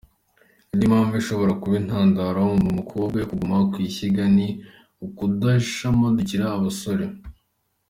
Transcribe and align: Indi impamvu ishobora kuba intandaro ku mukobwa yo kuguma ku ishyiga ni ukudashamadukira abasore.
Indi 0.71 0.83
impamvu 0.87 1.13
ishobora 1.21 1.57
kuba 1.61 1.75
intandaro 1.81 2.41
ku 2.63 2.69
mukobwa 2.79 3.15
yo 3.17 3.27
kuguma 3.31 3.55
ku 3.71 3.77
ishyiga 3.87 4.23
ni 4.35 4.47
ukudashamadukira 5.05 6.45
abasore. 6.57 7.05